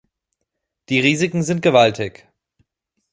Die 0.89 0.99
Risiken 0.99 1.43
sind 1.43 1.61
gewaltig. 1.61 2.27